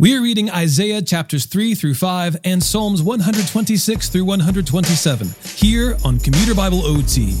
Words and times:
We 0.00 0.16
are 0.16 0.22
reading 0.22 0.50
Isaiah 0.50 1.02
chapters 1.02 1.44
3 1.44 1.74
through 1.74 1.92
5 1.92 2.38
and 2.44 2.62
Psalms 2.62 3.02
126 3.02 4.08
through 4.08 4.24
127 4.24 5.28
here 5.44 5.94
on 6.06 6.18
Commuter 6.18 6.54
Bible 6.54 6.80
OT. 6.86 7.36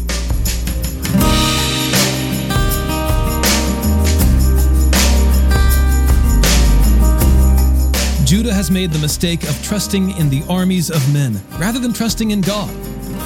Judah 8.26 8.52
has 8.52 8.70
made 8.70 8.90
the 8.90 8.98
mistake 9.00 9.44
of 9.44 9.64
trusting 9.64 10.10
in 10.18 10.28
the 10.28 10.44
armies 10.46 10.90
of 10.90 11.14
men 11.14 11.40
rather 11.58 11.78
than 11.78 11.94
trusting 11.94 12.30
in 12.30 12.42
God. 12.42 12.68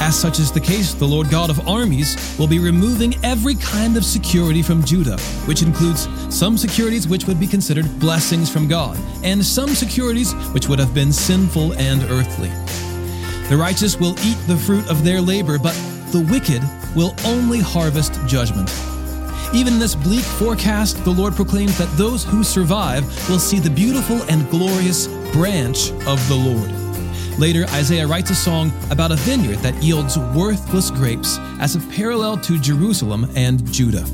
As 0.01 0.19
such 0.19 0.39
is 0.39 0.53
the 0.53 0.61
case, 0.61 0.93
the 0.93 1.07
Lord 1.07 1.31
God 1.31 1.51
of 1.51 1.67
armies 1.67 2.37
will 2.39 2.47
be 2.47 2.59
removing 2.59 3.15
every 3.25 3.55
kind 3.55 3.97
of 3.97 4.05
security 4.05 4.63
from 4.63 4.85
Judah, 4.85 5.19
which 5.47 5.63
includes 5.63 6.09
some 6.29 6.59
securities 6.59 7.09
which 7.09 7.27
would 7.27 7.41
be 7.41 7.47
considered 7.47 7.89
blessings 7.99 8.51
from 8.51 8.69
God, 8.69 8.99
and 9.23 9.45
some 9.45 9.71
securities 9.71 10.33
which 10.53 10.69
would 10.69 10.79
have 10.79 10.95
been 10.95 11.13
sinful 11.13 11.73
and 11.75 12.03
earthly. 12.11 12.51
The 13.49 13.57
righteous 13.57 13.99
will 13.99 14.19
eat 14.21 14.39
the 14.47 14.57
fruit 14.57 14.89
of 14.91 15.05
their 15.05 15.21
labor, 15.21 15.59
but 15.59 15.75
the 16.13 16.27
wicked 16.31 16.63
will 16.95 17.15
only 17.25 17.61
harvest 17.61 18.15
judgment. 18.27 18.71
Even 19.55 19.75
in 19.75 19.79
this 19.79 19.95
bleak 19.95 20.25
forecast, 20.25 21.03
the 21.05 21.11
Lord 21.11 21.35
proclaims 21.35 21.79
that 21.79 21.97
those 21.97 22.25
who 22.25 22.43
survive 22.43 23.05
will 23.29 23.39
see 23.39 23.59
the 23.59 23.71
beautiful 23.71 24.23
and 24.25 24.49
glorious 24.51 25.07
branch 25.33 25.91
of 26.07 26.27
the 26.29 26.35
Lord. 26.35 26.84
Later, 27.39 27.67
Isaiah 27.71 28.07
writes 28.07 28.31
a 28.31 28.35
song 28.35 28.73
about 28.91 29.11
a 29.11 29.17
vineyard 29.17 29.59
that 29.59 29.75
yields 29.83 30.17
worthless 30.17 30.93
grapes 30.93 31.39
as 31.59 31.75
a 31.75 31.81
parallel 31.91 32.37
to 32.39 32.61
Jerusalem 32.61 33.29
and 33.35 33.71
Judah. 33.73 34.05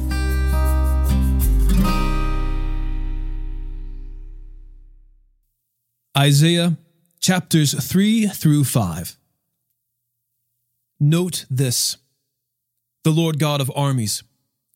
Isaiah 6.17 6.79
chapters 7.21 7.75
3 7.75 8.29
through 8.29 8.65
5. 8.65 9.19
Note 10.99 11.45
this 11.51 11.99
The 13.05 13.11
Lord 13.11 13.39
God 13.39 13.61
of 13.61 13.71
armies 13.77 14.23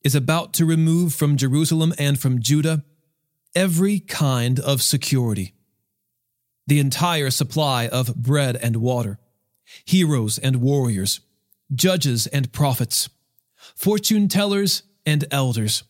is 0.03 0.13
about 0.13 0.53
to 0.53 0.65
remove 0.65 1.15
from 1.15 1.35
Jerusalem 1.35 1.95
and 1.97 2.19
from 2.19 2.39
Judah 2.39 2.83
every 3.55 3.99
kind 3.99 4.59
of 4.59 4.83
security 4.83 5.54
the 6.67 6.79
entire 6.79 7.29
supply 7.29 7.87
of 7.87 8.15
bread 8.15 8.55
and 8.55 8.77
water, 8.77 9.19
heroes 9.85 10.37
and 10.37 10.57
warriors, 10.57 11.19
judges 11.73 12.27
and 12.27 12.51
prophets, 12.51 13.09
fortune 13.75 14.27
tellers 14.27 14.83
and 15.05 15.25
elders, 15.31 15.83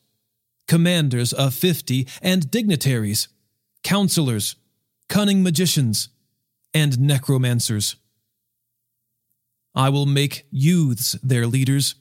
commanders 0.68 1.34
of 1.34 1.54
fifty 1.54 2.08
and 2.22 2.52
dignitaries, 2.52 3.28
counselors, 3.84 4.56
cunning 5.08 5.44
magicians, 5.44 6.10
and 6.74 7.00
necromancers. 7.00 7.96
I 9.74 9.90
will 9.90 10.06
make 10.06 10.46
youths 10.52 11.14
their 11.24 11.48
leaders, 11.48 11.96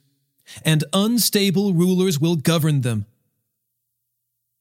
and 0.63 0.83
unstable 0.93 1.73
rulers 1.73 2.19
will 2.19 2.35
govern 2.35 2.81
them. 2.81 3.05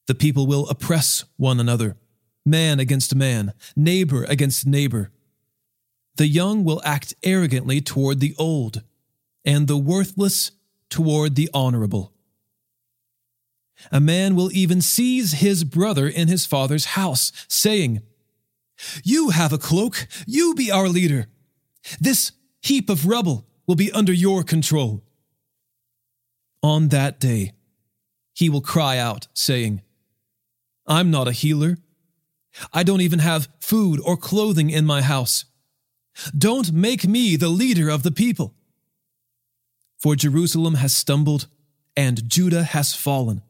The 0.07 0.15
people 0.15 0.47
will 0.47 0.69
oppress 0.69 1.25
one 1.37 1.61
another 1.61 1.97
man 2.45 2.81
against 2.81 3.15
man, 3.15 3.53
neighbor 3.75 4.25
against 4.25 4.67
neighbor. 4.67 5.11
The 6.17 6.27
young 6.27 6.65
will 6.65 6.81
act 6.85 7.15
arrogantly 7.23 7.81
toward 7.81 8.21
the 8.21 8.35
old, 8.39 8.83
and 9.45 9.67
the 9.67 9.77
worthless 9.77 10.53
toward 10.89 11.35
the 11.35 11.51
honorable. 11.53 12.13
A 13.91 14.01
man 14.01 14.37
will 14.37 14.53
even 14.53 14.81
seize 14.81 15.33
his 15.33 15.65
brother 15.65 16.09
in 16.09 16.29
his 16.29 16.47
father's 16.47 16.85
house, 16.87 17.33
saying, 17.49 18.03
You 19.03 19.31
have 19.31 19.53
a 19.53 19.59
cloak, 19.59 20.07
you 20.27 20.55
be 20.55 20.71
our 20.71 20.89
leader. 20.89 21.27
This 22.01 22.33
heap 22.63 22.89
of 22.89 23.07
rubble 23.07 23.47
will 23.67 23.75
be 23.75 23.93
under 23.93 24.13
your 24.13 24.43
control. 24.43 25.03
On 26.63 26.89
that 26.89 27.21
day, 27.21 27.53
he 28.33 28.49
will 28.49 28.61
cry 28.61 28.99
out, 28.99 29.29
saying, 29.35 29.83
I'm 30.87 31.11
not 31.11 31.29
a 31.29 31.33
healer. 31.33 31.77
I 32.73 32.83
don't 32.83 33.01
even 33.01 33.19
have 33.19 33.49
food 33.61 34.01
or 34.05 34.17
clothing 34.17 34.71
in 34.71 34.87
my 34.87 35.03
house. 35.03 35.45
Don't 36.37 36.73
make 36.73 37.07
me 37.07 37.37
the 37.37 37.49
leader 37.49 37.89
of 37.89 38.03
the 38.03 38.13
people. 38.13 38.55
For 39.99 40.15
Jerusalem 40.15 40.75
has 40.75 40.95
stumbled 40.95 41.49
and 41.97 42.29
Judah 42.29 42.65
has 42.65 42.95
fallen, 42.95 43.43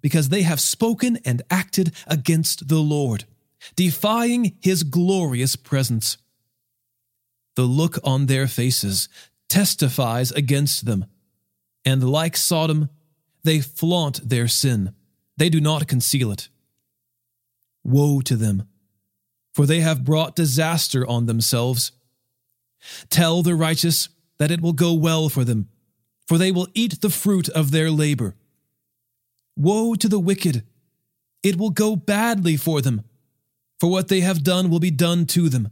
because 0.00 0.28
they 0.28 0.42
have 0.42 0.60
spoken 0.60 1.18
and 1.24 1.42
acted 1.50 1.94
against 2.06 2.68
the 2.68 2.78
Lord, 2.78 3.24
defying 3.76 4.56
his 4.60 4.82
glorious 4.82 5.56
presence. 5.56 6.18
The 7.56 7.62
look 7.62 7.98
on 8.04 8.26
their 8.26 8.46
faces 8.46 9.08
testifies 9.48 10.30
against 10.32 10.86
them, 10.86 11.06
and 11.84 12.08
like 12.08 12.36
Sodom, 12.36 12.90
they 13.42 13.60
flaunt 13.60 14.28
their 14.28 14.48
sin. 14.48 14.94
They 15.36 15.48
do 15.48 15.60
not 15.60 15.88
conceal 15.88 16.30
it. 16.30 16.48
Woe 17.84 18.20
to 18.22 18.36
them, 18.36 18.68
for 19.54 19.66
they 19.66 19.80
have 19.80 20.04
brought 20.04 20.36
disaster 20.36 21.06
on 21.06 21.26
themselves. 21.26 21.92
Tell 23.10 23.42
the 23.42 23.54
righteous 23.54 24.08
that 24.38 24.50
it 24.50 24.60
will 24.60 24.72
go 24.72 24.92
well 24.92 25.28
for 25.28 25.44
them, 25.44 25.68
for 26.26 26.38
they 26.38 26.52
will 26.52 26.68
eat 26.74 27.00
the 27.00 27.10
fruit 27.10 27.48
of 27.48 27.70
their 27.70 27.90
labor. 27.90 28.36
Woe 29.56 29.94
to 29.94 30.08
the 30.08 30.20
wicked! 30.20 30.64
It 31.42 31.56
will 31.56 31.70
go 31.70 31.96
badly 31.96 32.56
for 32.56 32.80
them, 32.80 33.02
for 33.78 33.90
what 33.90 34.08
they 34.08 34.20
have 34.20 34.42
done 34.42 34.70
will 34.70 34.80
be 34.80 34.90
done 34.90 35.26
to 35.26 35.48
them. 35.48 35.70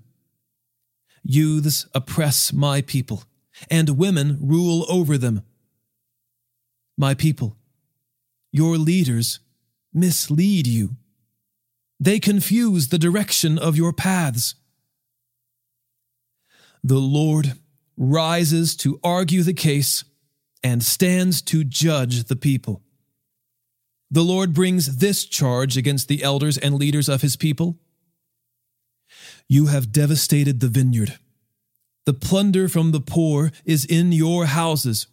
Youths 1.22 1.86
oppress 1.92 2.52
my 2.52 2.82
people, 2.82 3.24
and 3.70 3.98
women 3.98 4.38
rule 4.40 4.86
over 4.88 5.18
them. 5.18 5.42
My 6.96 7.14
people, 7.14 7.56
your 8.52 8.78
leaders 8.78 9.40
mislead 9.92 10.66
you. 10.66 10.96
They 11.98 12.20
confuse 12.20 12.88
the 12.88 12.98
direction 12.98 13.58
of 13.58 13.76
your 13.76 13.92
paths. 13.92 14.54
The 16.84 16.98
Lord 16.98 17.54
rises 17.96 18.76
to 18.76 19.00
argue 19.02 19.42
the 19.42 19.54
case 19.54 20.04
and 20.62 20.82
stands 20.82 21.40
to 21.42 21.64
judge 21.64 22.24
the 22.24 22.36
people. 22.36 22.82
The 24.10 24.22
Lord 24.22 24.52
brings 24.52 24.98
this 24.98 25.24
charge 25.24 25.76
against 25.76 26.08
the 26.08 26.22
elders 26.22 26.58
and 26.58 26.74
leaders 26.74 27.08
of 27.08 27.22
his 27.22 27.36
people 27.36 27.78
You 29.48 29.66
have 29.66 29.92
devastated 29.92 30.60
the 30.60 30.68
vineyard. 30.68 31.18
The 32.04 32.12
plunder 32.12 32.68
from 32.68 32.92
the 32.92 33.00
poor 33.00 33.52
is 33.64 33.84
in 33.84 34.12
your 34.12 34.46
houses. 34.46 35.06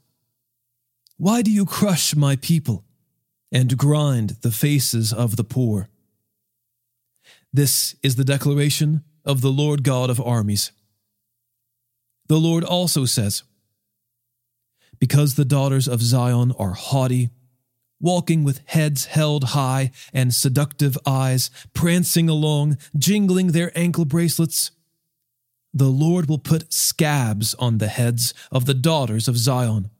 Why 1.17 1.41
do 1.41 1.51
you 1.51 1.65
crush 1.65 2.15
my 2.15 2.35
people 2.35 2.83
and 3.51 3.77
grind 3.77 4.37
the 4.41 4.51
faces 4.51 5.13
of 5.13 5.35
the 5.35 5.43
poor? 5.43 5.89
This 7.53 7.95
is 8.01 8.15
the 8.15 8.25
declaration 8.25 9.03
of 9.23 9.41
the 9.41 9.51
Lord 9.51 9.83
God 9.83 10.09
of 10.09 10.19
armies. 10.19 10.71
The 12.27 12.37
Lord 12.37 12.63
also 12.63 13.05
says, 13.05 13.43
Because 14.99 15.35
the 15.35 15.45
daughters 15.45 15.87
of 15.87 16.01
Zion 16.01 16.51
are 16.57 16.73
haughty, 16.73 17.29
walking 17.99 18.43
with 18.43 18.61
heads 18.65 19.05
held 19.05 19.43
high 19.49 19.91
and 20.11 20.33
seductive 20.33 20.97
eyes, 21.05 21.51
prancing 21.75 22.27
along, 22.27 22.77
jingling 22.97 23.51
their 23.51 23.71
ankle 23.77 24.05
bracelets, 24.05 24.71
the 25.73 25.89
Lord 25.89 26.27
will 26.27 26.39
put 26.39 26.73
scabs 26.73 27.53
on 27.55 27.77
the 27.77 27.87
heads 27.87 28.33
of 28.51 28.65
the 28.65 28.73
daughters 28.73 29.27
of 29.27 29.37
Zion, 29.37 29.91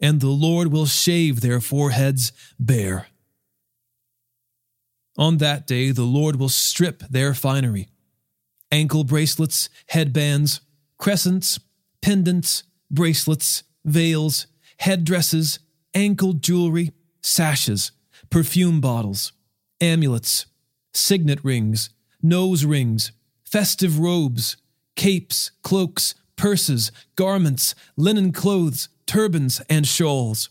and 0.00 0.20
the 0.20 0.28
Lord 0.28 0.72
will 0.72 0.86
shave 0.86 1.40
their 1.40 1.60
foreheads 1.60 2.32
bare. 2.58 3.06
On 5.16 5.38
that 5.38 5.66
day, 5.66 5.90
the 5.90 6.04
Lord 6.04 6.36
will 6.36 6.48
strip 6.48 7.00
their 7.10 7.34
finery 7.34 7.88
ankle 8.70 9.04
bracelets, 9.04 9.68
headbands, 9.88 10.62
crescents, 10.96 11.60
pendants, 12.00 12.64
bracelets, 12.90 13.64
veils, 13.84 14.46
headdresses, 14.78 15.58
ankle 15.94 16.32
jewelry, 16.32 16.92
sashes, 17.20 17.92
perfume 18.30 18.80
bottles, 18.80 19.32
amulets, 19.80 20.46
signet 20.94 21.38
rings, 21.44 21.90
nose 22.22 22.64
rings, 22.64 23.12
festive 23.44 23.98
robes, 23.98 24.56
capes, 24.96 25.50
cloaks, 25.62 26.14
purses, 26.36 26.90
garments, 27.14 27.74
linen 27.96 28.32
clothes, 28.32 28.88
turbans, 29.06 29.60
and 29.68 29.86
shawls. 29.86 30.48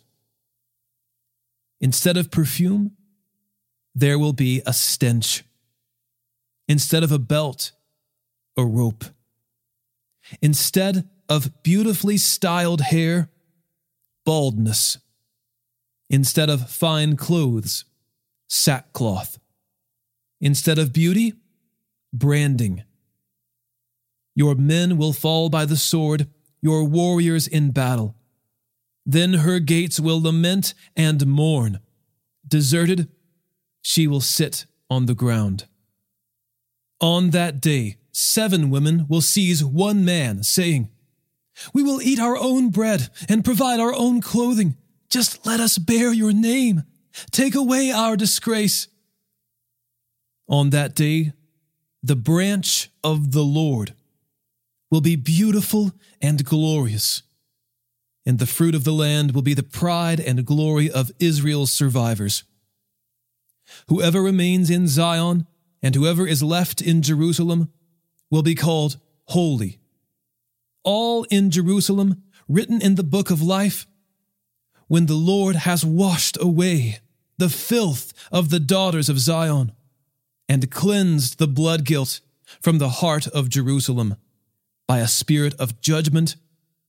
Instead 1.80 2.18
of 2.18 2.30
perfume, 2.30 2.92
there 3.94 4.18
will 4.18 4.34
be 4.34 4.62
a 4.66 4.74
stench. 4.74 5.44
Instead 6.68 7.04
of 7.04 7.12
a 7.12 7.20
belt, 7.20 7.72
a 8.58 8.66
rope. 8.66 9.04
Instead 10.42 11.10
of 11.28 11.64
beautifully 11.64 12.18
styled 12.18 12.82
hair, 12.82 13.30
baldness. 14.26 14.98
Instead 16.10 16.50
of 16.50 16.70
fine 16.70 17.16
clothes, 17.16 17.86
sackcloth. 18.48 19.40
Instead 20.40 20.78
of 20.78 20.94
beauty, 20.94 21.34
branding. 22.14 22.84
Your 24.36 24.56
men 24.56 24.98
will 24.98 25.14
fall 25.14 25.50
by 25.50 25.66
the 25.66 25.78
sword, 25.78 26.28
your 26.62 26.84
warriors 26.84 27.48
in 27.48 27.72
battle. 27.72 28.16
Then 29.06 29.34
her 29.34 29.60
gates 29.60 30.00
will 30.00 30.22
lament 30.22 30.74
and 30.96 31.26
mourn. 31.28 31.80
Deserted, 32.48 33.10
she 33.82 34.08
will 34.08 34.22
sit 34.22 34.66
on 34.90 35.06
the 35.06 35.16
ground. 35.16 35.66
On 37.00 37.32
that 37.32 37.60
day, 37.60 37.98
seven 38.12 38.70
women 38.70 39.06
will 39.10 39.22
seize 39.22 39.64
one 39.64 40.06
man, 40.06 40.44
saying, 40.44 40.90
We 41.74 41.84
will 41.84 42.02
eat 42.02 42.20
our 42.20 42.38
own 42.38 42.70
bread 42.70 43.10
and 43.28 43.46
provide 43.46 43.80
our 43.80 43.94
own 43.94 44.22
clothing. 44.22 44.78
Just 45.10 45.46
let 45.46 45.60
us 45.60 45.78
bear 45.78 46.14
your 46.14 46.32
name. 46.32 46.84
Take 47.32 47.56
away 47.56 47.92
our 47.92 48.16
disgrace. 48.16 48.88
On 50.48 50.70
that 50.70 50.96
day, 50.96 51.34
the 52.04 52.16
branch 52.16 52.90
of 53.04 53.32
the 53.32 53.44
Lord 53.44 53.94
will 54.90 55.02
be 55.02 55.16
beautiful 55.16 55.92
and 56.22 56.44
glorious, 56.44 57.24
and 58.26 58.38
the 58.38 58.46
fruit 58.46 58.76
of 58.76 58.84
the 58.84 58.94
land 58.94 59.34
will 59.34 59.42
be 59.42 59.54
the 59.54 59.64
pride 59.64 60.20
and 60.20 60.46
glory 60.46 60.92
of 60.92 61.12
Israel's 61.20 61.72
survivors. 61.72 62.44
Whoever 63.88 64.22
remains 64.22 64.70
in 64.70 64.88
Zion 64.88 65.48
and 65.82 65.96
whoever 65.96 66.28
is 66.28 66.44
left 66.44 66.82
in 66.82 67.02
Jerusalem 67.02 67.72
will 68.30 68.44
be 68.44 68.56
called 68.56 68.98
holy. 69.26 69.80
All 70.84 71.24
in 71.26 71.52
Jerusalem, 71.52 72.24
written 72.48 72.82
in 72.82 72.96
the 72.96 73.04
book 73.04 73.30
of 73.30 73.42
life, 73.42 73.88
when 74.88 75.06
the 75.06 75.14
Lord 75.14 75.56
has 75.56 75.86
washed 75.86 76.38
away 76.42 77.00
the 77.38 77.50
filth 77.50 78.14
of 78.32 78.50
the 78.50 78.60
daughters 78.60 79.10
of 79.10 79.20
Zion 79.20 79.72
and 80.50 80.70
cleansed 80.70 81.40
the 81.40 81.48
blood 81.48 81.86
guilt 81.86 82.20
from 82.60 82.78
the 82.78 82.90
heart 82.90 83.28
of 83.28 83.50
Jerusalem 83.50 84.16
by 84.88 85.00
a 85.00 85.08
spirit 85.08 85.54
of 85.60 85.80
judgment 85.80 86.36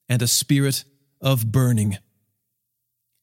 and 0.09 0.21
a 0.21 0.27
spirit 0.27 0.85
of 1.21 1.53
burning. 1.53 1.99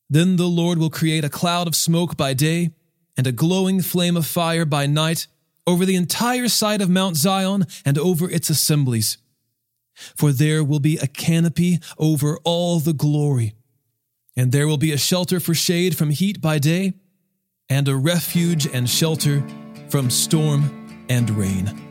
Then 0.10 0.38
the 0.38 0.48
Lord 0.48 0.78
will 0.78 0.90
create 0.90 1.26
a 1.26 1.30
cloud 1.30 1.68
of 1.68 1.76
smoke 1.76 2.16
by 2.16 2.34
day 2.34 2.72
and 3.20 3.28
a 3.28 3.34
glowing 3.34 3.82
flame 3.82 4.16
of 4.16 4.26
fire 4.26 4.64
by 4.64 4.86
night 4.86 5.28
over 5.68 5.86
the 5.86 5.98
entire 5.98 6.48
site 6.48 6.80
of 6.80 6.90
Mount 6.90 7.18
Zion 7.18 7.66
and 7.84 7.98
over 7.98 8.32
its 8.32 8.50
assemblies. 8.50 9.18
For 10.16 10.32
there 10.32 10.64
will 10.64 10.80
be 10.80 10.96
a 10.96 11.06
canopy 11.06 11.80
over 11.98 12.40
all 12.46 12.80
the 12.80 12.94
glory, 12.94 13.56
and 14.38 14.54
there 14.54 14.70
will 14.70 14.78
be 14.78 14.94
a 14.94 14.98
shelter 14.98 15.42
for 15.42 15.54
shade 15.54 15.98
from 15.98 16.12
heat 16.12 16.40
by 16.40 16.60
day, 16.60 16.94
and 17.68 17.90
a 17.90 17.96
refuge 17.98 18.66
and 18.68 18.90
shelter 18.90 19.44
from 19.90 20.10
storm 20.10 21.06
and 21.10 21.30
rain. 21.32 21.89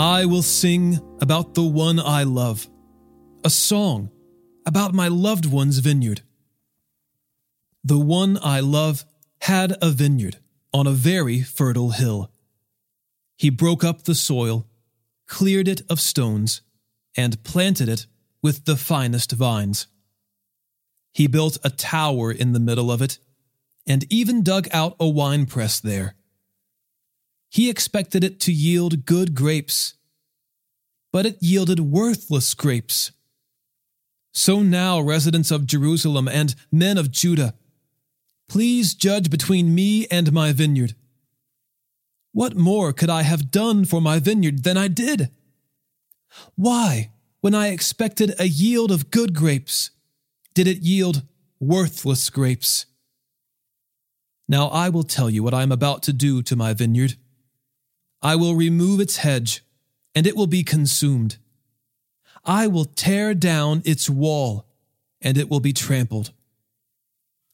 I 0.00 0.24
will 0.24 0.40
sing 0.40 0.98
about 1.20 1.52
the 1.52 1.62
one 1.62 2.00
I 2.00 2.22
love, 2.22 2.66
a 3.44 3.50
song 3.50 4.10
about 4.64 4.94
my 4.94 5.08
loved 5.08 5.44
one's 5.44 5.80
vineyard. 5.80 6.22
The 7.84 7.98
one 7.98 8.38
I 8.42 8.60
love 8.60 9.04
had 9.42 9.76
a 9.82 9.90
vineyard 9.90 10.38
on 10.72 10.86
a 10.86 10.92
very 10.92 11.42
fertile 11.42 11.90
hill. 11.90 12.30
He 13.36 13.50
broke 13.50 13.84
up 13.84 14.04
the 14.04 14.14
soil, 14.14 14.66
cleared 15.26 15.68
it 15.68 15.82
of 15.90 16.00
stones, 16.00 16.62
and 17.14 17.44
planted 17.44 17.90
it 17.90 18.06
with 18.42 18.64
the 18.64 18.78
finest 18.78 19.32
vines. 19.32 19.86
He 21.12 21.26
built 21.26 21.58
a 21.62 21.68
tower 21.68 22.32
in 22.32 22.54
the 22.54 22.58
middle 22.58 22.90
of 22.90 23.02
it, 23.02 23.18
and 23.86 24.10
even 24.10 24.42
dug 24.42 24.66
out 24.72 24.96
a 24.98 25.06
winepress 25.06 25.78
there. 25.78 26.14
He 27.50 27.68
expected 27.68 28.22
it 28.22 28.38
to 28.40 28.52
yield 28.52 29.04
good 29.04 29.34
grapes, 29.34 29.94
but 31.12 31.26
it 31.26 31.36
yielded 31.40 31.80
worthless 31.80 32.54
grapes. 32.54 33.10
So 34.32 34.62
now, 34.62 35.00
residents 35.00 35.50
of 35.50 35.66
Jerusalem 35.66 36.28
and 36.28 36.54
men 36.70 36.96
of 36.96 37.10
Judah, 37.10 37.54
please 38.48 38.94
judge 38.94 39.30
between 39.30 39.74
me 39.74 40.06
and 40.12 40.32
my 40.32 40.52
vineyard. 40.52 40.94
What 42.32 42.56
more 42.56 42.92
could 42.92 43.10
I 43.10 43.22
have 43.22 43.50
done 43.50 43.84
for 43.84 44.00
my 44.00 44.20
vineyard 44.20 44.62
than 44.62 44.76
I 44.76 44.86
did? 44.86 45.30
Why, 46.54 47.10
when 47.40 47.56
I 47.56 47.68
expected 47.68 48.34
a 48.38 48.46
yield 48.46 48.92
of 48.92 49.10
good 49.10 49.34
grapes, 49.34 49.90
did 50.54 50.68
it 50.68 50.78
yield 50.78 51.22
worthless 51.58 52.30
grapes? 52.30 52.86
Now 54.48 54.68
I 54.68 54.88
will 54.88 55.02
tell 55.02 55.28
you 55.28 55.42
what 55.42 55.54
I 55.54 55.62
am 55.62 55.72
about 55.72 56.04
to 56.04 56.12
do 56.12 56.42
to 56.42 56.54
my 56.54 56.72
vineyard. 56.72 57.16
I 58.22 58.36
will 58.36 58.54
remove 58.54 59.00
its 59.00 59.18
hedge, 59.18 59.62
and 60.14 60.26
it 60.26 60.36
will 60.36 60.46
be 60.46 60.62
consumed. 60.62 61.38
I 62.44 62.66
will 62.66 62.84
tear 62.84 63.34
down 63.34 63.82
its 63.84 64.10
wall, 64.10 64.66
and 65.20 65.38
it 65.38 65.48
will 65.48 65.60
be 65.60 65.72
trampled. 65.72 66.32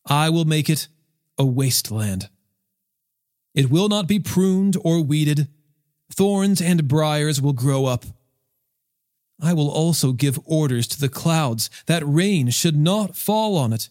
I 0.04 0.30
will 0.30 0.44
make 0.44 0.68
it 0.68 0.88
a 1.38 1.44
wasteland. 1.44 2.28
It 3.54 3.70
will 3.70 3.88
not 3.88 4.06
be 4.06 4.18
pruned 4.18 4.76
or 4.82 5.02
weeded. 5.02 5.48
Thorns 6.12 6.60
and 6.60 6.88
briers 6.88 7.40
will 7.40 7.52
grow 7.52 7.86
up. 7.86 8.04
I 9.40 9.52
will 9.52 9.70
also 9.70 10.12
give 10.12 10.38
orders 10.44 10.86
to 10.88 11.00
the 11.00 11.08
clouds 11.08 11.68
that 11.86 12.02
rain 12.06 12.50
should 12.50 12.76
not 12.76 13.16
fall 13.16 13.56
on 13.56 13.72
it. 13.72 13.88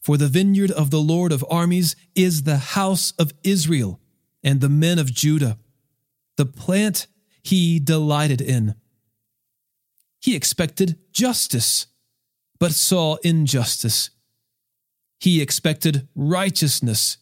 For 0.00 0.16
the 0.16 0.28
vineyard 0.28 0.70
of 0.70 0.90
the 0.90 1.00
Lord 1.00 1.32
of 1.32 1.44
armies 1.50 1.94
is 2.14 2.42
the 2.42 2.56
house 2.56 3.12
of 3.18 3.32
Israel 3.44 4.00
and 4.42 4.60
the 4.60 4.68
men 4.68 4.98
of 4.98 5.12
Judah, 5.12 5.58
the 6.36 6.46
plant 6.46 7.06
he 7.42 7.78
delighted 7.78 8.40
in. 8.40 8.74
He 10.20 10.36
expected 10.36 10.98
justice, 11.12 11.86
but 12.58 12.72
saw 12.72 13.16
injustice. 13.24 14.10
He 15.18 15.40
expected 15.40 16.08
righteousness, 16.14 17.18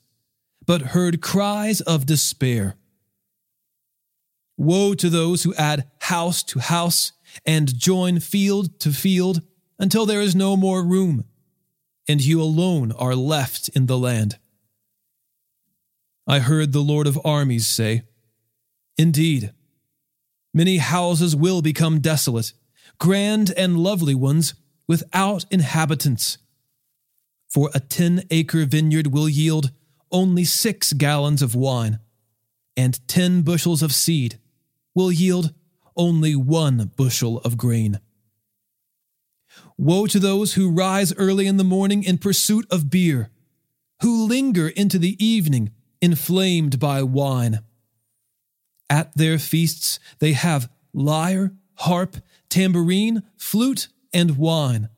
but 0.66 0.82
heard 0.82 1.20
cries 1.20 1.80
of 1.80 2.06
despair. 2.06 2.76
Woe 4.56 4.92
to 4.94 5.08
those 5.08 5.42
who 5.42 5.54
add 5.54 5.90
house 6.00 6.42
to 6.44 6.58
house 6.58 7.12
and 7.46 7.78
join 7.78 8.20
field 8.20 8.78
to 8.80 8.92
field 8.92 9.40
until 9.78 10.04
there 10.04 10.20
is 10.20 10.34
no 10.34 10.56
more 10.56 10.84
room, 10.84 11.24
and 12.06 12.22
you 12.22 12.42
alone 12.42 12.92
are 12.92 13.14
left 13.14 13.70
in 13.70 13.86
the 13.86 13.96
land. 13.96 14.38
I 16.26 16.38
heard 16.40 16.72
the 16.72 16.80
Lord 16.80 17.06
of 17.06 17.18
armies 17.24 17.66
say, 17.66 18.02
Indeed, 18.96 19.52
many 20.52 20.78
houses 20.78 21.34
will 21.34 21.62
become 21.62 22.00
desolate, 22.00 22.52
grand 22.98 23.52
and 23.56 23.78
lovely 23.78 24.14
ones 24.14 24.54
without 24.86 25.44
inhabitants. 25.50 26.38
For 27.48 27.70
a 27.74 27.80
ten 27.80 28.24
acre 28.30 28.64
vineyard 28.64 29.08
will 29.08 29.28
yield 29.28 29.70
only 30.12 30.44
six 30.44 30.92
gallons 30.92 31.42
of 31.42 31.54
wine, 31.54 31.98
and 32.76 33.06
ten 33.08 33.42
bushels 33.42 33.82
of 33.82 33.94
seed 33.94 34.38
will 34.94 35.10
yield 35.10 35.52
only 35.96 36.36
one 36.36 36.92
bushel 36.96 37.38
of 37.38 37.56
grain. 37.56 38.00
Woe 39.76 40.06
to 40.06 40.18
those 40.18 40.54
who 40.54 40.70
rise 40.70 41.14
early 41.14 41.46
in 41.46 41.56
the 41.56 41.64
morning 41.64 42.02
in 42.02 42.18
pursuit 42.18 42.66
of 42.70 42.90
beer, 42.90 43.30
who 44.02 44.26
linger 44.26 44.68
into 44.68 44.98
the 44.98 45.22
evening 45.24 45.70
inflamed 46.00 46.78
by 46.78 47.02
wine. 47.02 47.60
At 48.88 49.14
their 49.16 49.38
feasts 49.38 49.98
they 50.18 50.32
have 50.32 50.70
lyre, 50.92 51.52
harp, 51.76 52.16
tambourine, 52.48 53.22
flute, 53.36 53.88
and 54.12 54.36
wine. 54.36 54.88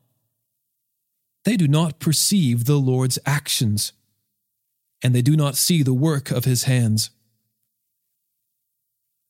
they 1.45 1.57
do 1.57 1.67
not 1.67 1.99
perceive 1.99 2.65
the 2.65 2.77
Lord's 2.77 3.19
actions, 3.25 3.91
and 5.03 5.13
they 5.13 5.21
do 5.21 5.35
not 5.35 5.57
see 5.57 5.83
the 5.83 5.93
work 5.93 6.31
of 6.31 6.45
his 6.45 6.63
hands. 6.63 7.09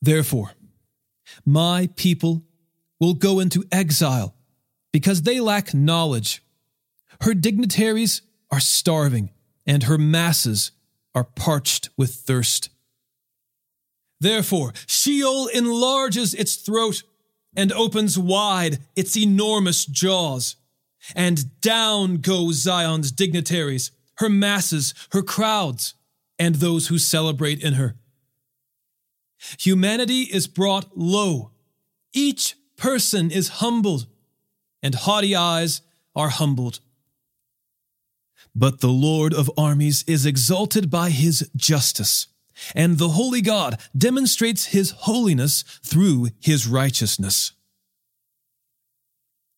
Therefore, 0.01 0.51
my 1.45 1.89
people 1.95 2.43
will 2.99 3.15
go 3.15 3.39
into 3.39 3.65
exile 3.71 4.35
because 4.91 5.23
they 5.23 5.39
lack 5.39 5.73
knowledge. 5.73 6.43
Her 7.21 7.33
dignitaries 7.33 8.21
are 8.51 8.59
starving, 8.59 9.31
and 9.65 9.83
her 9.83 9.97
masses 9.97 10.71
are 11.15 11.23
parched 11.23 11.89
with 11.97 12.13
thirst. 12.15 12.69
Therefore, 14.19 14.73
Sheol 14.87 15.47
enlarges 15.47 16.33
its 16.33 16.55
throat 16.55 17.03
and 17.55 17.71
opens 17.73 18.17
wide 18.17 18.79
its 18.95 19.17
enormous 19.17 19.85
jaws. 19.85 20.55
And 21.15 21.59
down 21.59 22.17
go 22.17 22.51
Zion's 22.51 23.11
dignitaries, 23.11 23.91
her 24.17 24.29
masses, 24.29 24.93
her 25.11 25.21
crowds, 25.21 25.95
and 26.39 26.55
those 26.55 26.87
who 26.87 26.97
celebrate 26.97 27.61
in 27.61 27.73
her. 27.73 27.95
Humanity 29.59 30.21
is 30.21 30.47
brought 30.47 30.97
low. 30.97 31.51
Each 32.13 32.55
person 32.77 33.29
is 33.29 33.59
humbled, 33.59 34.07
and 34.81 34.95
haughty 34.95 35.35
eyes 35.35 35.81
are 36.15 36.29
humbled. 36.29 36.79
But 38.55 38.81
the 38.81 38.89
Lord 38.89 39.33
of 39.33 39.49
armies 39.57 40.03
is 40.07 40.25
exalted 40.25 40.89
by 40.89 41.09
his 41.09 41.49
justice, 41.55 42.27
and 42.75 42.97
the 42.97 43.09
holy 43.09 43.41
God 43.41 43.79
demonstrates 43.97 44.65
his 44.65 44.91
holiness 44.91 45.63
through 45.83 46.29
his 46.39 46.67
righteousness. 46.67 47.53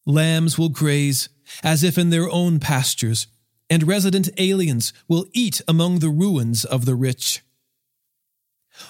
Lambs 0.05 0.57
will 0.57 0.69
graze 0.69 1.29
as 1.63 1.83
if 1.83 1.97
in 1.97 2.09
their 2.09 2.29
own 2.29 2.59
pastures, 2.59 3.27
and 3.69 3.83
resident 3.83 4.29
aliens 4.37 4.93
will 5.07 5.25
eat 5.33 5.61
among 5.67 5.99
the 5.99 6.09
ruins 6.09 6.63
of 6.63 6.85
the 6.85 6.95
rich. 6.95 7.41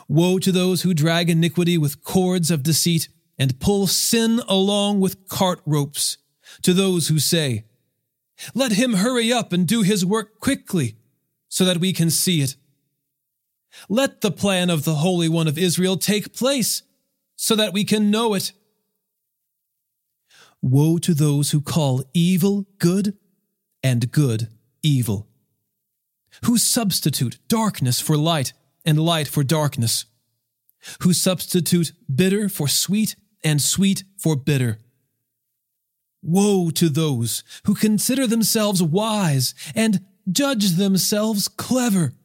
Woe 0.08 0.40
to 0.40 0.52
those 0.52 0.82
who 0.82 0.94
drag 0.94 1.30
iniquity 1.30 1.78
with 1.78 2.04
cords 2.04 2.52
of 2.52 2.64
deceit 2.64 3.08
and 3.38 3.60
pull 3.60 3.88
sin 3.88 4.42
along 4.48 5.00
with 5.00 5.28
cart 5.28 5.62
ropes, 5.66 6.18
to 6.62 6.74
those 6.74 7.08
who 7.08 7.20
say, 7.20 7.66
Let 8.54 8.74
him 8.74 8.94
hurry 8.94 9.32
up 9.32 9.54
and 9.54 9.68
do 9.68 9.82
his 9.82 10.06
work 10.06 10.40
quickly, 10.40 10.98
so 11.48 11.66
that 11.66 11.78
we 11.78 11.94
can 11.94 12.10
see 12.10 12.42
it. 12.42 12.56
Let 13.90 14.22
the 14.22 14.32
plan 14.32 14.70
of 14.70 14.84
the 14.84 14.96
Holy 14.96 15.30
One 15.30 15.48
of 15.48 15.58
Israel 15.58 15.98
take 15.98 16.34
place, 16.34 16.84
so 17.36 17.56
that 17.56 17.74
we 17.74 17.84
can 17.84 18.12
know 18.12 18.34
it. 18.34 18.52
Woe 20.62 20.98
to 21.00 21.14
those 21.14 21.52
who 21.52 21.62
call 21.62 22.04
evil 22.14 22.66
good 22.80 23.18
and 23.84 24.12
good 24.12 24.50
evil, 24.82 25.28
who 26.46 26.58
substitute 26.58 27.38
darkness 27.48 28.00
for 28.02 28.18
light 28.18 28.54
and 28.84 29.00
light 29.00 29.28
for 29.28 29.44
darkness, 29.44 30.06
who 31.02 31.14
substitute 31.14 31.92
bitter 32.14 32.50
for 32.50 32.68
sweet 32.68 33.16
and 33.44 33.62
sweet 33.62 34.04
for 34.18 34.36
bitter. 34.36 34.80
Woe 36.28 36.72
to 36.72 36.90
those 36.90 37.44
who 37.66 37.76
consider 37.76 38.26
themselves 38.26 38.82
wise 38.82 39.54
and 39.76 40.04
judge 40.32 40.72
themselves 40.72 41.48
clever. 41.48 42.16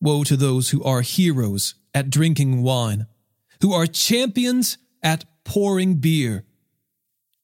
Woe 0.00 0.24
to 0.24 0.36
those 0.36 0.70
who 0.70 0.82
are 0.82 1.02
heroes 1.02 1.76
at 1.94 2.10
drinking 2.10 2.62
wine, 2.62 3.06
who 3.62 3.72
are 3.72 3.86
champions 3.86 4.78
at 5.00 5.24
pouring 5.44 5.96
beer, 5.96 6.44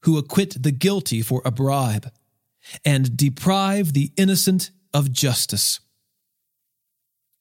who 0.03 0.19
acquit 0.19 0.61
the 0.61 0.73
guilty 0.73 1.23
for 1.23 1.41
a 1.45 1.53
bribe, 1.53 2.11
and 2.85 3.17
deprive 3.17 3.93
the 3.93 4.13
innocent 4.17 4.73
of 4.93 5.13
justice. 5.13 5.79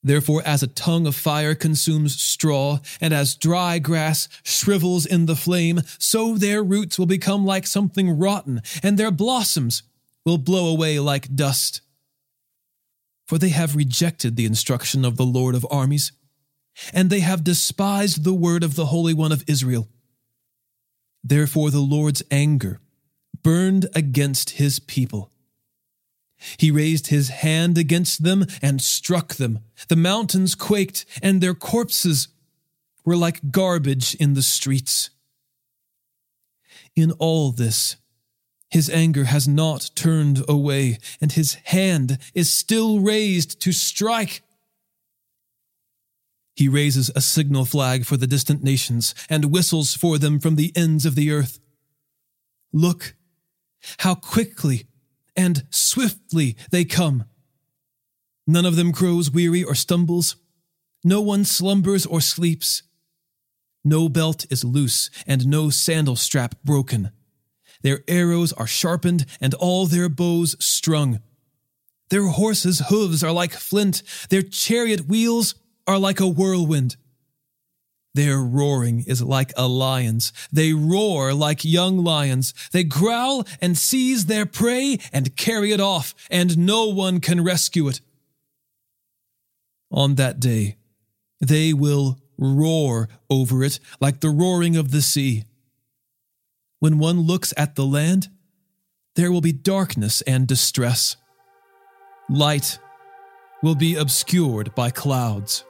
Therefore, 0.06 0.40
as 0.46 0.62
a 0.62 0.68
tongue 0.68 1.04
of 1.08 1.16
fire 1.16 1.56
consumes 1.56 2.22
straw, 2.22 2.78
and 3.00 3.12
as 3.12 3.34
dry 3.34 3.80
grass 3.80 4.28
shrivels 4.44 5.04
in 5.04 5.26
the 5.26 5.34
flame, 5.34 5.80
so 5.98 6.36
their 6.36 6.62
roots 6.62 6.96
will 6.96 7.06
become 7.06 7.44
like 7.44 7.66
something 7.66 8.16
rotten, 8.16 8.62
and 8.84 8.96
their 8.96 9.10
blossoms 9.10 9.82
will 10.24 10.38
blow 10.38 10.68
away 10.68 11.00
like 11.00 11.34
dust. 11.34 11.80
For 13.26 13.36
they 13.36 13.48
have 13.48 13.74
rejected 13.74 14.36
the 14.36 14.44
instruction 14.44 15.04
of 15.04 15.16
the 15.16 15.26
Lord 15.26 15.56
of 15.56 15.66
armies, 15.72 16.12
and 16.92 17.10
they 17.10 17.20
have 17.20 17.42
despised 17.42 18.22
the 18.22 18.32
word 18.32 18.62
of 18.62 18.76
the 18.76 18.86
Holy 18.86 19.12
One 19.12 19.32
of 19.32 19.42
Israel. 19.48 19.88
Therefore, 21.24 21.72
the 21.72 21.80
Lord's 21.80 22.22
anger 22.30 22.78
burned 23.42 23.88
against 23.92 24.50
his 24.50 24.78
people 24.78 25.32
he 26.58 26.70
raised 26.70 27.08
his 27.08 27.28
hand 27.28 27.78
against 27.78 28.22
them 28.22 28.46
and 28.62 28.80
struck 28.80 29.34
them. 29.34 29.60
The 29.88 29.96
mountains 29.96 30.54
quaked, 30.54 31.04
and 31.22 31.40
their 31.40 31.54
corpses 31.54 32.28
were 33.04 33.16
like 33.16 33.50
garbage 33.50 34.14
in 34.16 34.34
the 34.34 34.42
streets. 34.42 35.10
In 36.94 37.12
all 37.12 37.52
this, 37.52 37.96
his 38.70 38.90
anger 38.90 39.24
has 39.24 39.46
not 39.46 39.90
turned 39.94 40.44
away, 40.48 40.98
and 41.20 41.32
his 41.32 41.54
hand 41.64 42.18
is 42.34 42.52
still 42.52 43.00
raised 43.00 43.60
to 43.60 43.72
strike. 43.72 44.42
He 46.56 46.68
raises 46.68 47.10
a 47.14 47.20
signal 47.20 47.66
flag 47.66 48.06
for 48.06 48.16
the 48.16 48.26
distant 48.26 48.64
nations 48.64 49.14
and 49.28 49.52
whistles 49.52 49.94
for 49.94 50.18
them 50.18 50.40
from 50.40 50.56
the 50.56 50.72
ends 50.74 51.04
of 51.04 51.14
the 51.14 51.30
earth. 51.30 51.60
Look, 52.72 53.14
how 53.98 54.14
quickly 54.14 54.86
and 55.36 55.64
swiftly 55.70 56.56
they 56.70 56.84
come. 56.84 57.24
None 58.46 58.64
of 58.64 58.76
them 58.76 58.92
grows 58.92 59.30
weary 59.30 59.62
or 59.64 59.74
stumbles. 59.74 60.36
No 61.04 61.20
one 61.20 61.44
slumbers 61.44 62.06
or 62.06 62.20
sleeps. 62.20 62.82
No 63.84 64.08
belt 64.08 64.46
is 64.50 64.64
loose 64.64 65.10
and 65.26 65.46
no 65.46 65.70
sandal 65.70 66.16
strap 66.16 66.56
broken. 66.64 67.12
Their 67.82 68.02
arrows 68.08 68.52
are 68.52 68.66
sharpened 68.66 69.26
and 69.40 69.54
all 69.54 69.86
their 69.86 70.08
bows 70.08 70.56
strung. 70.58 71.20
Their 72.08 72.26
horses' 72.26 72.82
hooves 72.88 73.22
are 73.22 73.32
like 73.32 73.52
flint. 73.52 74.02
Their 74.30 74.42
chariot 74.42 75.06
wheels 75.06 75.54
are 75.86 75.98
like 75.98 76.20
a 76.20 76.26
whirlwind. 76.26 76.96
Their 78.16 78.38
roaring 78.38 79.04
is 79.06 79.20
like 79.20 79.52
a 79.58 79.68
lion's. 79.68 80.32
They 80.50 80.72
roar 80.72 81.34
like 81.34 81.66
young 81.66 82.02
lions. 82.02 82.54
They 82.72 82.82
growl 82.82 83.44
and 83.60 83.76
seize 83.76 84.24
their 84.24 84.46
prey 84.46 84.98
and 85.12 85.36
carry 85.36 85.70
it 85.70 85.82
off, 85.82 86.14
and 86.30 86.56
no 86.56 86.86
one 86.86 87.20
can 87.20 87.44
rescue 87.44 87.88
it. 87.88 88.00
On 89.90 90.14
that 90.14 90.40
day, 90.40 90.76
they 91.42 91.74
will 91.74 92.18
roar 92.38 93.10
over 93.28 93.62
it 93.62 93.80
like 94.00 94.20
the 94.20 94.30
roaring 94.30 94.76
of 94.76 94.92
the 94.92 95.02
sea. 95.02 95.44
When 96.78 96.98
one 96.98 97.20
looks 97.20 97.52
at 97.54 97.74
the 97.74 97.84
land, 97.84 98.28
there 99.14 99.30
will 99.30 99.42
be 99.42 99.52
darkness 99.52 100.22
and 100.22 100.48
distress. 100.48 101.16
Light 102.30 102.78
will 103.62 103.74
be 103.74 103.94
obscured 103.94 104.74
by 104.74 104.88
clouds. 104.88 105.66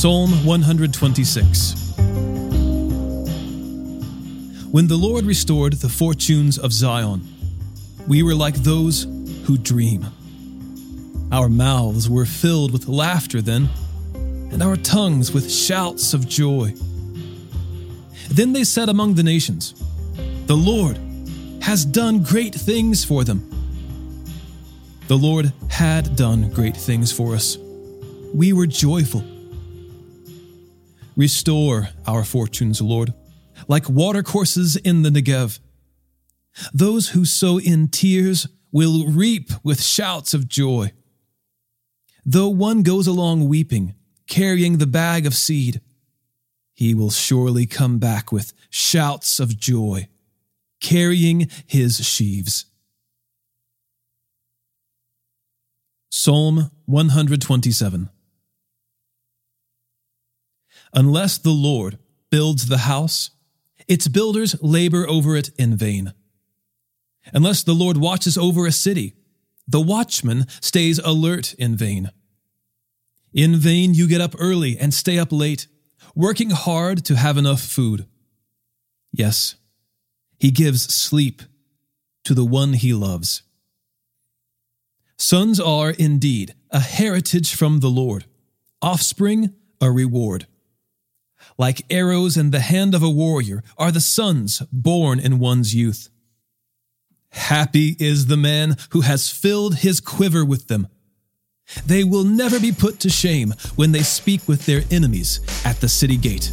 Psalm 0.00 0.30
126 0.46 1.74
When 4.70 4.86
the 4.86 4.96
Lord 4.96 5.26
restored 5.26 5.74
the 5.74 5.90
fortunes 5.90 6.58
of 6.58 6.72
Zion, 6.72 7.20
we 8.08 8.22
were 8.22 8.34
like 8.34 8.54
those 8.54 9.02
who 9.44 9.58
dream. 9.58 10.06
Our 11.30 11.50
mouths 11.50 12.08
were 12.08 12.24
filled 12.24 12.72
with 12.72 12.88
laughter 12.88 13.42
then, 13.42 13.68
and 14.14 14.62
our 14.62 14.76
tongues 14.76 15.32
with 15.32 15.52
shouts 15.52 16.14
of 16.14 16.26
joy. 16.26 16.72
Then 18.30 18.54
they 18.54 18.64
said 18.64 18.88
among 18.88 19.16
the 19.16 19.22
nations, 19.22 19.74
The 20.46 20.56
Lord 20.56 20.98
has 21.60 21.84
done 21.84 22.22
great 22.22 22.54
things 22.54 23.04
for 23.04 23.22
them. 23.22 23.46
The 25.08 25.18
Lord 25.18 25.52
had 25.68 26.16
done 26.16 26.48
great 26.48 26.74
things 26.78 27.12
for 27.12 27.34
us. 27.34 27.58
We 28.32 28.54
were 28.54 28.66
joyful 28.66 29.24
Restore 31.16 31.88
our 32.06 32.24
fortunes, 32.24 32.80
Lord, 32.80 33.12
like 33.68 33.88
watercourses 33.88 34.76
in 34.76 35.02
the 35.02 35.10
Negev. 35.10 35.60
Those 36.72 37.10
who 37.10 37.24
sow 37.24 37.58
in 37.58 37.88
tears 37.88 38.46
will 38.72 39.06
reap 39.08 39.50
with 39.62 39.82
shouts 39.82 40.34
of 40.34 40.48
joy. 40.48 40.92
Though 42.24 42.48
one 42.48 42.82
goes 42.82 43.06
along 43.06 43.48
weeping, 43.48 43.94
carrying 44.26 44.78
the 44.78 44.86
bag 44.86 45.26
of 45.26 45.34
seed, 45.34 45.80
he 46.72 46.94
will 46.94 47.10
surely 47.10 47.66
come 47.66 47.98
back 47.98 48.32
with 48.32 48.52
shouts 48.70 49.40
of 49.40 49.58
joy, 49.58 50.08
carrying 50.80 51.50
his 51.66 52.06
sheaves. 52.06 52.66
Psalm 56.10 56.70
127 56.86 58.10
Unless 60.92 61.38
the 61.38 61.50
Lord 61.50 61.98
builds 62.30 62.66
the 62.66 62.78
house, 62.78 63.30
its 63.86 64.08
builders 64.08 64.56
labor 64.62 65.08
over 65.08 65.36
it 65.36 65.50
in 65.58 65.76
vain. 65.76 66.12
Unless 67.32 67.64
the 67.64 67.74
Lord 67.74 67.96
watches 67.96 68.38
over 68.38 68.66
a 68.66 68.72
city, 68.72 69.14
the 69.66 69.80
watchman 69.80 70.46
stays 70.60 70.98
alert 70.98 71.54
in 71.54 71.76
vain. 71.76 72.10
In 73.32 73.56
vain 73.56 73.94
you 73.94 74.08
get 74.08 74.20
up 74.20 74.34
early 74.38 74.76
and 74.78 74.92
stay 74.92 75.18
up 75.18 75.30
late, 75.30 75.68
working 76.14 76.50
hard 76.50 77.04
to 77.04 77.16
have 77.16 77.36
enough 77.36 77.60
food. 77.60 78.06
Yes, 79.12 79.54
he 80.38 80.50
gives 80.50 80.92
sleep 80.92 81.42
to 82.24 82.34
the 82.34 82.44
one 82.44 82.72
he 82.72 82.92
loves. 82.92 83.42
Sons 85.16 85.60
are 85.60 85.90
indeed 85.90 86.54
a 86.70 86.80
heritage 86.80 87.54
from 87.54 87.80
the 87.80 87.90
Lord, 87.90 88.24
offspring 88.80 89.54
a 89.80 89.90
reward. 89.90 90.46
Like 91.60 91.84
arrows 91.90 92.38
in 92.38 92.52
the 92.52 92.60
hand 92.60 92.94
of 92.94 93.02
a 93.02 93.10
warrior 93.10 93.62
are 93.76 93.92
the 93.92 94.00
sons 94.00 94.62
born 94.72 95.20
in 95.20 95.38
one's 95.38 95.74
youth. 95.74 96.08
Happy 97.32 97.96
is 97.98 98.28
the 98.28 98.38
man 98.38 98.78
who 98.92 99.02
has 99.02 99.28
filled 99.28 99.74
his 99.74 100.00
quiver 100.00 100.42
with 100.42 100.68
them. 100.68 100.88
They 101.84 102.02
will 102.02 102.24
never 102.24 102.58
be 102.58 102.72
put 102.72 102.98
to 103.00 103.10
shame 103.10 103.52
when 103.76 103.92
they 103.92 104.00
speak 104.00 104.48
with 104.48 104.64
their 104.64 104.84
enemies 104.90 105.40
at 105.62 105.76
the 105.82 105.88
city 105.90 106.16
gate. 106.16 106.50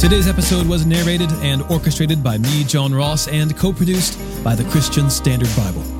Today's 0.00 0.26
episode 0.26 0.66
was 0.66 0.86
narrated 0.86 1.30
and 1.42 1.60
orchestrated 1.64 2.24
by 2.24 2.38
me, 2.38 2.64
John 2.64 2.94
Ross, 2.94 3.28
and 3.28 3.54
co 3.58 3.74
produced 3.74 4.18
by 4.42 4.54
the 4.54 4.64
Christian 4.70 5.10
Standard 5.10 5.54
Bible. 5.54 5.95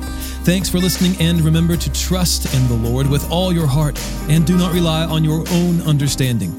Thanks 0.47 0.69
for 0.69 0.77
listening, 0.77 1.13
and 1.19 1.41
remember 1.41 1.75
to 1.75 1.91
trust 1.91 2.55
in 2.55 2.65
the 2.69 2.73
Lord 2.73 3.05
with 3.05 3.29
all 3.29 3.51
your 3.51 3.67
heart, 3.67 3.99
and 4.29 4.47
do 4.47 4.57
not 4.57 4.73
rely 4.73 5.03
on 5.03 5.21
your 5.21 5.43
own 5.51 5.81
understanding. 5.81 6.55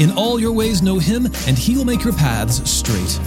In 0.00 0.10
all 0.12 0.40
your 0.40 0.52
ways, 0.52 0.80
know 0.80 0.98
Him, 0.98 1.26
and 1.46 1.58
He 1.58 1.76
will 1.76 1.84
make 1.84 2.02
your 2.02 2.14
paths 2.14 2.66
straight. 2.68 3.20